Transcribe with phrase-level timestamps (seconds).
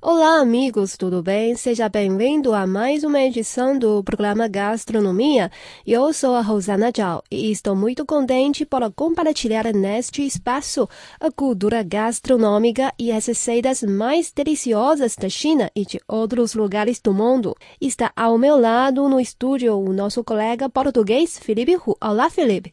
[0.00, 1.56] Olá, amigos, tudo bem?
[1.56, 5.50] Seja bem-vindo a mais uma edição do programa Gastronomia.
[5.84, 10.88] Eu sou a Rosana Zhao e estou muito contente por compartilhar neste espaço
[11.18, 17.12] a cultura gastronômica e as receitas mais deliciosas da China e de outros lugares do
[17.12, 17.56] mundo.
[17.80, 21.96] Está ao meu lado no estúdio o nosso colega português Felipe Hu.
[22.00, 22.70] Olá, Felipe.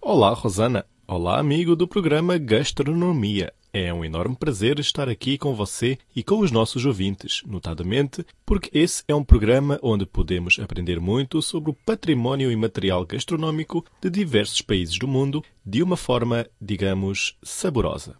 [0.00, 0.86] Olá, Rosana.
[1.08, 3.52] Olá, amigo do programa Gastronomia.
[3.80, 8.76] É um enorme prazer estar aqui com você e com os nossos ouvintes, notadamente porque
[8.76, 14.60] esse é um programa onde podemos aprender muito sobre o património imaterial gastronômico de diversos
[14.62, 18.16] países do mundo de uma forma, digamos, saborosa.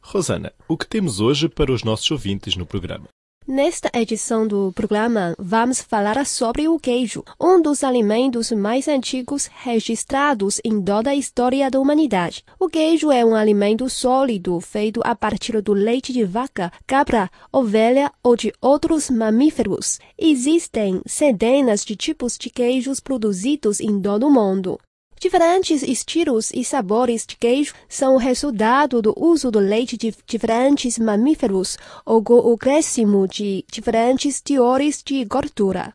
[0.00, 3.08] Rosana, o que temos hoje para os nossos ouvintes no programa?
[3.52, 10.60] Nesta edição do programa, vamos falar sobre o queijo, um dos alimentos mais antigos registrados
[10.64, 12.44] em toda a história da humanidade.
[12.60, 18.12] O queijo é um alimento sólido feito a partir do leite de vaca, cabra, ovelha
[18.22, 19.98] ou de outros mamíferos.
[20.16, 24.78] Existem centenas de tipos de queijos produzidos em todo o mundo.
[25.20, 30.98] Diferentes estilos e sabores de queijo são o resultado do uso do leite de diferentes
[30.98, 31.76] mamíferos
[32.06, 35.92] ou com o crescimento de diferentes teores de gordura.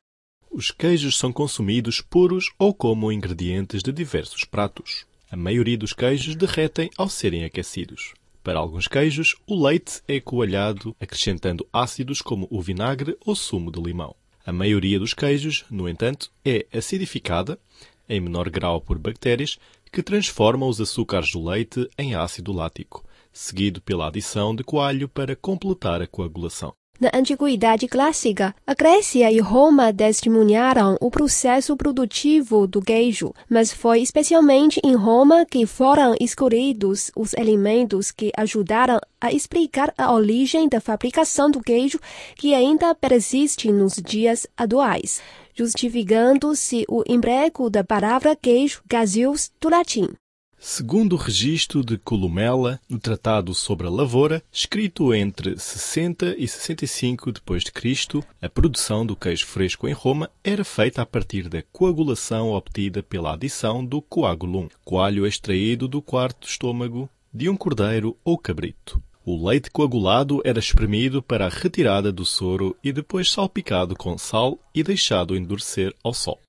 [0.52, 5.08] Os queijos são consumidos puros ou como ingredientes de diversos pratos.
[5.32, 8.14] A maioria dos queijos derretem ao serem aquecidos.
[8.44, 13.82] Para alguns queijos, o leite é coalhado acrescentando ácidos como o vinagre ou sumo de
[13.82, 14.16] limão.
[14.46, 17.58] A maioria dos queijos, no entanto, é acidificada,
[18.08, 19.58] em menor grau por bactérias,
[19.92, 25.36] que transformam os açúcares do leite em ácido lático, seguido pela adição de coalho para
[25.36, 26.74] completar a coagulação.
[26.98, 34.00] Na Antiguidade Clássica, a Grécia e Roma testemunharam o processo produtivo do queijo, mas foi
[34.00, 40.80] especialmente em Roma que foram escolhidos os elementos que ajudaram a explicar a origem da
[40.80, 42.00] fabricação do queijo
[42.38, 45.22] que ainda persiste nos dias atuais,
[45.56, 50.10] justificando-se o emprego da palavra queijo gaseus do latim.
[50.58, 57.32] Segundo o registro de Columela, no Tratado sobre a Lavoura, escrito entre 60 e 65
[57.32, 63.04] d.C., a produção do queijo fresco em Roma era feita a partir da coagulação obtida
[63.04, 69.00] pela adição do coagulum, coalho extraído do quarto estômago de um cordeiro ou cabrito.
[69.28, 74.60] O leite coagulado era espremido para a retirada do soro e depois salpicado com sal
[74.72, 76.40] e deixado endurecer ao sol.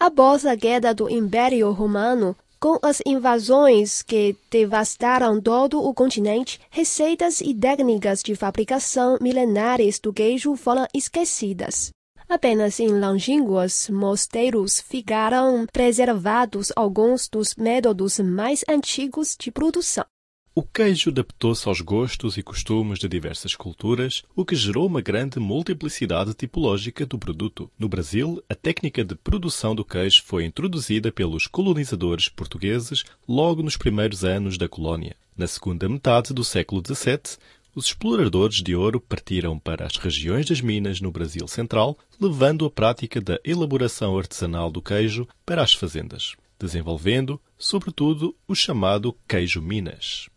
[0.00, 7.42] Após a queda do Império Romano, com as invasões que devastaram todo o continente, receitas
[7.42, 11.90] e técnicas de fabricação milenares do queijo foram esquecidas.
[12.26, 20.06] Apenas em longínquos mosteiros ficaram preservados alguns dos métodos mais antigos de produção.
[20.56, 25.40] O queijo adaptou-se aos gostos e costumes de diversas culturas, o que gerou uma grande
[25.40, 27.68] multiplicidade tipológica do produto.
[27.76, 33.76] No Brasil, a técnica de produção do queijo foi introduzida pelos colonizadores portugueses logo nos
[33.76, 35.16] primeiros anos da colônia.
[35.36, 37.36] Na segunda metade do século XVII,
[37.74, 42.70] os exploradores de ouro partiram para as regiões das minas no Brasil Central, levando a
[42.70, 50.32] prática da elaboração artesanal do queijo para as fazendas, desenvolvendo, sobretudo, o chamado queijo Minas.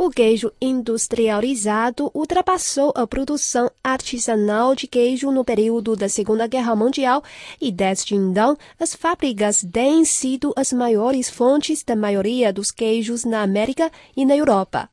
[0.00, 7.20] O queijo industrializado ultrapassou a produção artesanal de queijo no período da Segunda Guerra Mundial
[7.60, 13.42] e desde então as fábricas têm sido as maiores fontes da maioria dos queijos na
[13.42, 14.88] América e na Europa.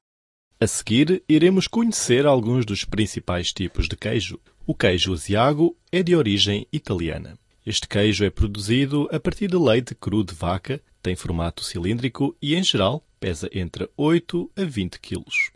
[0.59, 4.39] A seguir, iremos conhecer alguns dos principais tipos de queijo.
[4.65, 7.37] O queijo asiago é de origem italiana.
[7.65, 12.53] Este queijo é produzido a partir de leite cru de vaca, tem formato cilíndrico e,
[12.53, 15.49] em geral, pesa entre 8 a 20 quilos.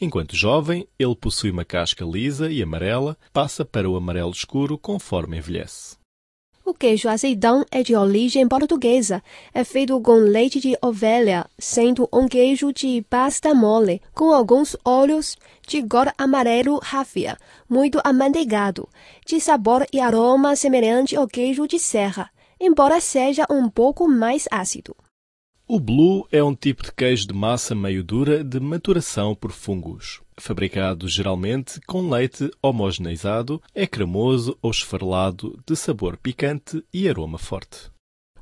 [0.00, 5.36] Enquanto jovem, ele possui uma casca lisa e amarela, passa para o amarelo escuro conforme
[5.36, 5.96] envelhece.
[6.64, 9.20] O queijo azeitão é de origem portuguesa.
[9.52, 15.36] É feito com leite de ovelha, sendo um queijo de pasta mole, com alguns óleos
[15.66, 17.36] de cor amarelo ráfia,
[17.68, 18.88] muito amanteigado,
[19.26, 22.30] de sabor e aroma semelhante ao queijo de serra,
[22.60, 24.94] embora seja um pouco mais ácido.
[25.66, 30.21] O blue é um tipo de queijo de massa meio dura de maturação por fungos.
[30.38, 37.92] Fabricado geralmente com leite homogeneizado, é cremoso ou esfarelado, de sabor picante e aroma forte.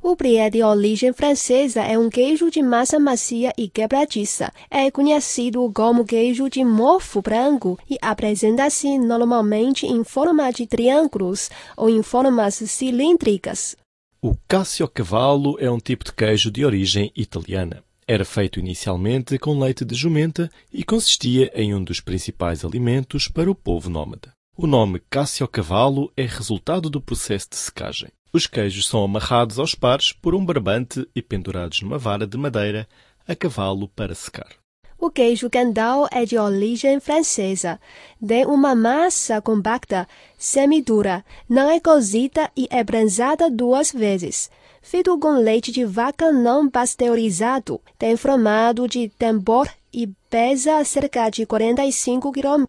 [0.02, 4.50] O brie de origem francesa é um queijo de massa macia e quebradiça.
[4.70, 11.90] É conhecido como queijo de mofo branco e apresenta-se normalmente em forma de triângulos ou
[11.90, 13.76] em formas cilíndricas.
[14.22, 17.84] O Caciocavallo é um tipo de queijo de origem italiana.
[18.12, 23.48] Era feito inicialmente com leite de jumenta e consistia em um dos principais alimentos para
[23.48, 24.32] o povo nómada.
[24.56, 28.08] O nome Caciocavallo é resultado do processo de secagem.
[28.32, 32.88] Os queijos são amarrados aos pares por um barbante e pendurados numa vara de madeira
[33.28, 34.56] a cavalo para secar.
[34.98, 37.80] O queijo Gandal é de origem francesa.
[38.26, 44.50] Tem uma massa compacta, semidura, não é cozida e é branzada duas vezes.
[44.82, 51.44] Feito com leite de vaca não pasteurizado, tem formato de tambor e pesa cerca de
[51.44, 52.64] 45 kg.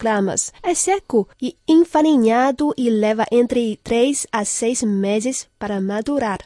[0.62, 6.40] É seco e enfarinhado e leva entre 3 a 6 meses para madurar.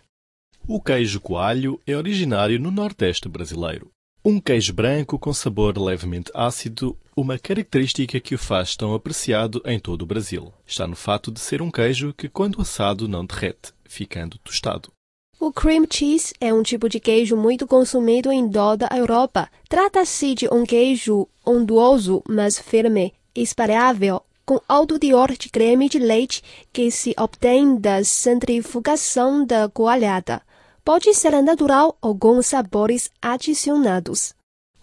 [0.67, 3.91] O queijo coalho é originário no Nordeste brasileiro.
[4.23, 9.79] Um queijo branco com sabor levemente ácido, uma característica que o faz tão apreciado em
[9.79, 13.71] todo o Brasil, está no fato de ser um queijo que, quando assado, não derrete,
[13.83, 14.94] ficando tostado.
[15.37, 19.49] O cream cheese é um tipo de queijo muito consumido em toda a Europa.
[19.67, 26.41] Trata-se de um queijo onduoso, mas firme, espalhável, com alto teor de creme de leite
[26.71, 30.41] que se obtém da centrifugação da coalhada.
[30.85, 34.33] Pode ser natural ou com sabores adicionados.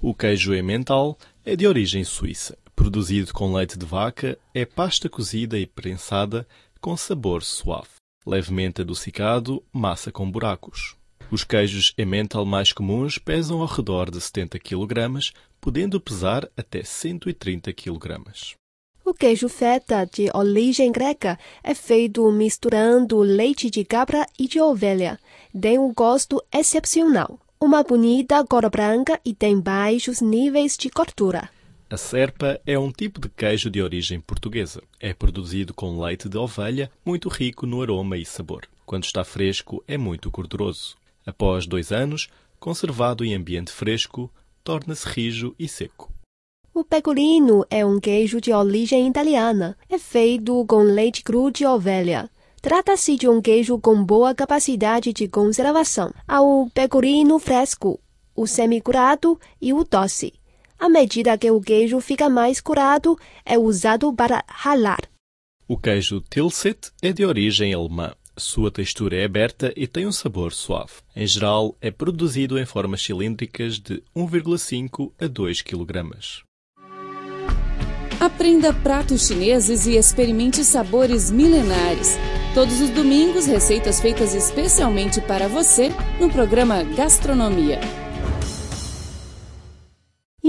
[0.02, 2.58] O queijo emmental é de origem suíça.
[2.76, 6.46] Produzido com leite de vaca, é pasta cozida e prensada
[6.80, 8.01] com sabor suave.
[8.24, 10.96] Levemente adocicado, massa com buracos.
[11.30, 17.72] Os queijos emmental mais comuns pesam ao redor de 70 kg, podendo pesar até 130
[17.72, 18.20] kg.
[19.04, 25.18] O queijo feta, de origem greca, é feito misturando leite de cabra e de ovelha.
[25.58, 31.50] Tem um gosto excepcional, uma bonita cor branca e tem baixos níveis de gordura.
[31.92, 34.82] A serpa é um tipo de queijo de origem portuguesa.
[34.98, 38.62] É produzido com leite de ovelha, muito rico no aroma e sabor.
[38.86, 40.96] Quando está fresco, é muito gorduroso.
[41.26, 44.32] Após dois anos, conservado em ambiente fresco,
[44.64, 46.10] torna-se rijo e seco.
[46.72, 49.76] O pecorino é um queijo de origem italiana.
[49.86, 52.30] É feito com leite cru de ovelha.
[52.62, 56.10] Trata-se de um queijo com boa capacidade de conservação.
[56.26, 58.00] Há o pecorino fresco,
[58.34, 60.32] o semi-curado e o doce.
[60.82, 64.98] À medida que o queijo fica mais curado, é usado para ralar.
[65.68, 68.12] O queijo Tilsit é de origem alemã.
[68.36, 70.94] Sua textura é aberta e tem um sabor suave.
[71.14, 76.02] Em geral, é produzido em formas cilíndricas de 1,5 a 2 kg.
[78.18, 82.18] Aprenda pratos chineses e experimente sabores milenares.
[82.54, 88.01] Todos os domingos, receitas feitas especialmente para você no programa Gastronomia.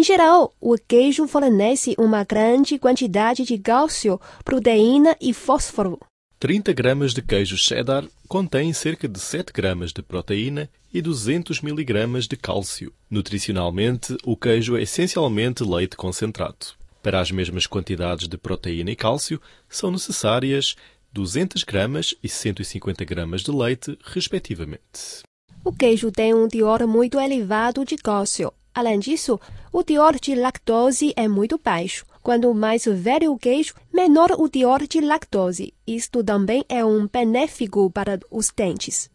[0.03, 5.97] Em geral, o queijo fornece uma grande quantidade de cálcio, proteína e fósforo.
[6.39, 12.27] 30 gramas de queijo cheddar contém cerca de 7 gramas de proteína e 200 miligramas
[12.27, 12.91] de cálcio.
[13.09, 16.75] Nutricionalmente, o queijo é essencialmente leite concentrado.
[17.01, 19.39] Para as mesmas quantidades de proteína e cálcio,
[19.69, 20.75] são necessárias
[21.13, 25.23] 200 gramas e 150 gramas de leite, respectivamente.
[25.63, 28.51] O queijo tem um teor muito elevado de cálcio.
[28.73, 29.39] Além disso,
[29.71, 32.05] o teor de lactose é muito baixo.
[32.21, 35.73] Quanto mais velho o queijo, menor o teor de lactose.
[35.85, 39.09] Isto também é um benéfico para os dentes.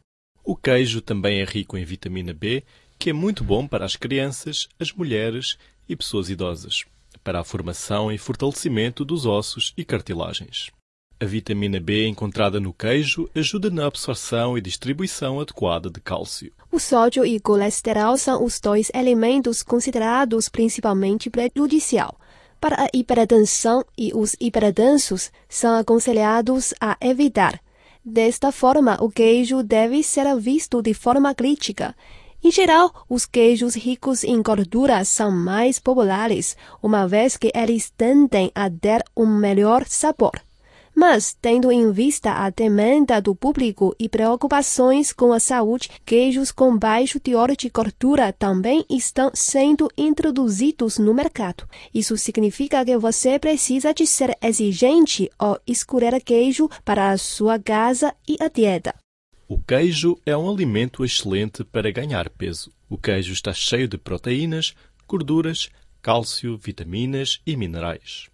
[0.45, 2.63] O queijo também é rico em vitamina B,
[2.99, 5.57] que é muito bom para as crianças, as mulheres
[5.89, 6.85] e pessoas idosas
[7.29, 10.71] para a formação e fortalecimento dos ossos e cartilagens.
[11.21, 16.53] A vitamina B encontrada no queijo ajuda na absorção e distribuição adequada de cálcio.
[16.71, 22.17] O sódio e colesterol são os dois elementos considerados principalmente prejudicial
[22.61, 27.61] para a hipertensão e os hipertensos são aconselhados a evitar.
[28.05, 31.95] Desta forma, o queijo deve ser visto de forma crítica
[32.43, 38.53] em geral, os queijos ricos em gordura são mais populares, uma vez que eles tendem
[38.55, 40.48] a ter um melhor sabor.
[41.01, 46.77] Mas, tendo em vista a demanda do público e preocupações com a saúde, queijos com
[46.77, 51.63] baixo teor de gordura também estão sendo introduzidos no mercado.
[51.95, 58.13] Isso significa que você precisa de ser exigente ao escolher queijo para a sua casa
[58.29, 58.93] e a dieta.
[59.47, 62.73] O queijo é um alimento excelente para ganhar peso.
[62.91, 64.75] O queijo está cheio de proteínas,
[65.07, 65.69] gorduras,
[66.03, 68.29] cálcio, vitaminas e minerais.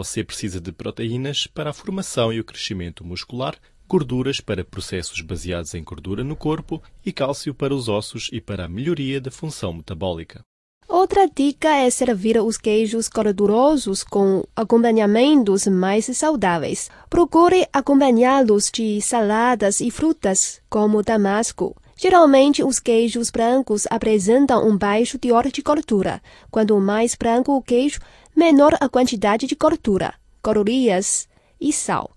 [0.00, 3.54] Você precisa de proteínas para a formação e o crescimento muscular,
[3.86, 8.64] gorduras para processos baseados em gordura no corpo e cálcio para os ossos e para
[8.64, 10.40] a melhoria da função metabólica.
[10.88, 16.88] Outra dica é servir os queijos gordurosos com acompanhamentos mais saudáveis.
[17.10, 21.76] Procure acompanhá-los de saladas e frutas, como damasco.
[21.94, 26.22] Geralmente, os queijos brancos apresentam um baixo teor de gordura.
[26.50, 28.00] Quanto mais branco o queijo,
[28.34, 31.28] menor a quantidade de gordura, calorias
[31.60, 32.10] e sal.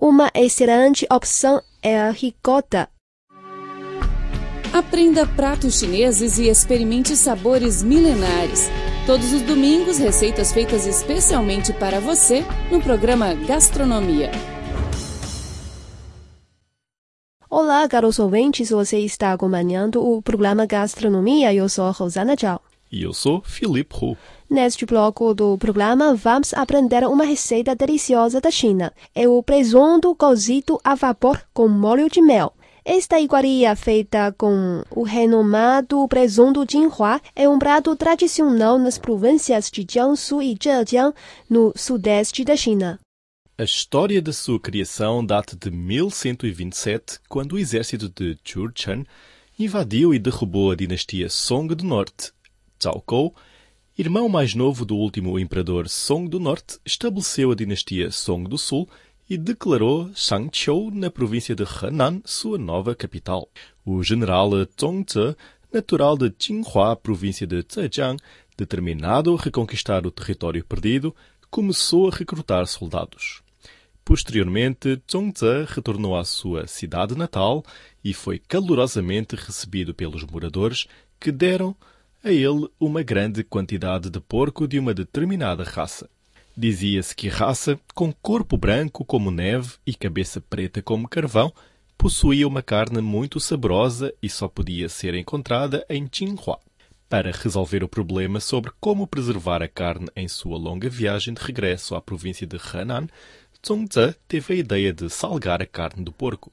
[0.00, 2.88] Uma excelente opção é a ricota.
[4.72, 8.68] Aprenda pratos chineses e experimente sabores milenares.
[9.06, 14.30] Todos os domingos, receitas feitas especialmente para você no programa Gastronomia.
[17.48, 21.54] Olá, caros ouvintes, você está acompanhando o programa Gastronomia.
[21.54, 22.60] Eu sou Rosana Zhao.
[22.94, 24.16] E eu sou Felipe Hu.
[24.48, 28.92] Neste bloco do programa, vamos aprender uma receita deliciosa da China.
[29.12, 32.54] É o presunto cozido a vapor com molho de mel.
[32.84, 39.84] Esta iguaria feita com o renomado presunto Jinhua é um prato tradicional nas províncias de
[39.90, 41.12] Jiangsu e Zhejiang,
[41.50, 43.00] no sudeste da China.
[43.58, 49.02] A história da sua criação data de 1127, quando o exército de Churchan
[49.58, 52.33] invadiu e derrubou a dinastia Song do Norte.
[52.92, 53.34] Kou,
[53.96, 58.88] irmão mais novo do último imperador Song do Norte, estabeleceu a dinastia Song do Sul
[59.28, 63.48] e declarou Shangqiu, na província de Henan, sua nova capital.
[63.84, 65.34] O general Zhongze,
[65.72, 68.18] natural de Jinhua, província de Zhejiang,
[68.56, 71.14] determinado a reconquistar o território perdido,
[71.50, 73.42] começou a recrutar soldados.
[74.04, 77.64] Posteriormente, Zhongze retornou à sua cidade natal
[78.04, 80.86] e foi calorosamente recebido pelos moradores
[81.18, 81.74] que deram
[82.24, 86.08] a ele uma grande quantidade de porco de uma determinada raça.
[86.56, 91.52] Dizia-se que raça, com corpo branco como neve e cabeça preta como carvão,
[91.98, 96.58] possuía uma carne muito saborosa e só podia ser encontrada em Jinhua.
[97.10, 101.94] Para resolver o problema sobre como preservar a carne em sua longa viagem de regresso
[101.94, 103.06] à província de Henan,
[103.66, 106.50] Zhongze teve a ideia de salgar a carne do porco.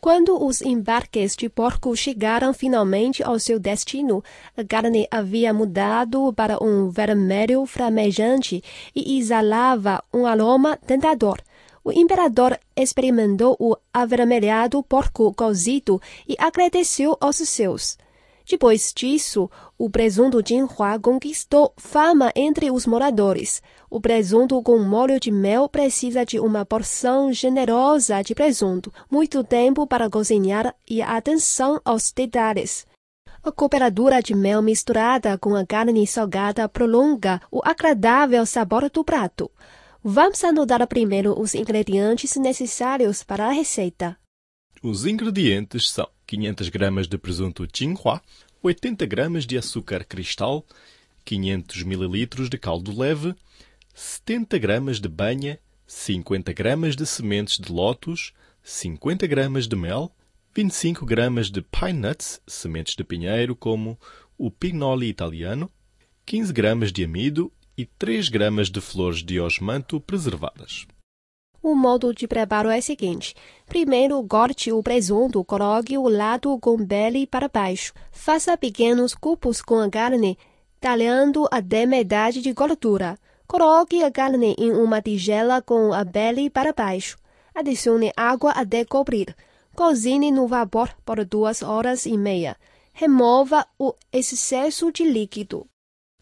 [0.00, 4.22] Quando os embarques de porco chegaram finalmente ao seu destino,
[4.56, 8.62] a carne havia mudado para um vermelho flamejante
[8.94, 11.42] e exalava um aroma tentador.
[11.82, 17.98] O imperador experimentou o avermelhado porco cozido e agradeceu aos seus.
[18.48, 23.62] Depois disso, o presunto Jinhua conquistou fama entre os moradores.
[23.90, 29.86] O presunto com molho de mel precisa de uma porção generosa de presunto, muito tempo
[29.86, 32.86] para cozinhar e atenção aos detalhes.
[33.42, 39.50] A cooperadura de mel misturada com a carne salgada prolonga o agradável sabor do prato.
[40.02, 44.16] Vamos anotar primeiro os ingredientes necessários para a receita.
[44.82, 48.20] Os ingredientes são 500 gramas de presunto Jinhua,
[48.62, 50.62] 80 gramas de açúcar cristal,
[51.24, 53.34] 500 ml de caldo leve,
[53.94, 60.12] 70 gramas de banha, 50 gramas de sementes de lótus, 50 gramas de mel,
[60.54, 63.98] 25 gramas de pine nuts, sementes de pinheiro como
[64.36, 65.70] o pinoli italiano,
[66.26, 70.86] 15 gramas de amido e 3 gramas de flores de osmanto preservadas.
[71.62, 73.34] O modo de preparo é o seguinte:
[73.66, 77.92] primeiro corte o presunto, coloque o lado com pele para baixo.
[78.12, 80.38] Faça pequenos cubos com a carne,
[80.80, 83.18] talhando até metade de gordura.
[83.46, 87.16] Coloque a carne em uma tigela com a pele para baixo.
[87.54, 89.34] Adicione água até cobrir.
[89.74, 92.56] Cozinhe no vapor por duas horas e meia.
[92.92, 95.66] Remova o excesso de líquido.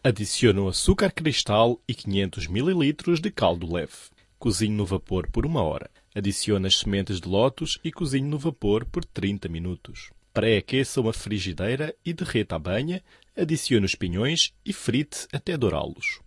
[0.02, 4.15] Adicione o açúcar cristal e 500 ml de caldo leve.
[4.38, 5.90] Cozinhe no vapor por uma hora.
[6.14, 10.10] Adicione as sementes de lótus e cozinhe no vapor por 30 minutos.
[10.32, 13.02] Pré-aqueça uma frigideira e derreta a banha,
[13.36, 16.20] adicione os pinhões e frite até dourá-los.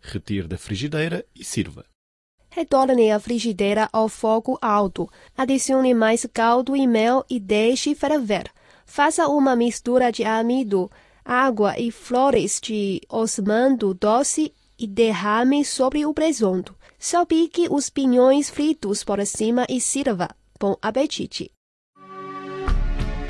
[0.00, 1.84] Retire da frigideira e sirva.
[2.50, 5.08] Retorne a frigideira ao fogo alto.
[5.36, 8.50] Adicione mais caldo e mel e deixe ferver.
[8.84, 10.90] Faça uma mistura de amido,
[11.24, 16.74] água e flores de osmando doce e derrame sobre o presunto.
[16.98, 20.28] Salpique os pinhões fritos por cima e sirva.
[20.58, 21.50] Bom apetite!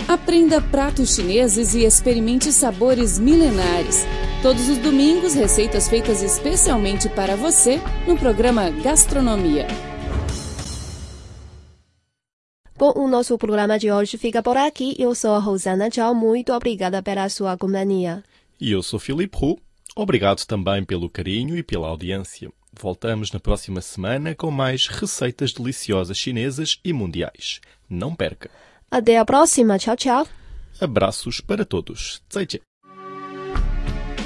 [0.09, 4.07] Aprenda pratos chineses e experimente sabores milenares.
[4.41, 9.67] Todos os domingos, receitas feitas especialmente para você no programa Gastronomia.
[12.79, 14.97] Bom, o nosso programa de hoje fica por aqui.
[14.99, 16.15] Eu sou a Rosana Tchau.
[16.15, 18.23] Muito obrigada pela sua companhia.
[18.59, 19.59] E eu sou Filipe Hu.
[19.97, 22.51] Obrigado também pelo carinho e pela audiência.
[22.73, 27.61] Voltamos na próxima semana com mais receitas deliciosas chinesas e mundiais.
[27.89, 28.51] Não perca!
[28.91, 29.79] Até a próxima.
[29.79, 30.29] Tchau, tchau.
[30.81, 32.23] Abraços para todos.
[32.29, 32.61] 再见.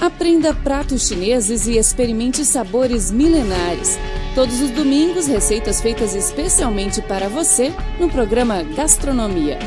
[0.00, 3.96] Aprenda pratos chineses e experimente sabores milenares.
[4.34, 9.58] Todos os domingos, receitas feitas especialmente para você no programa Gastronomia.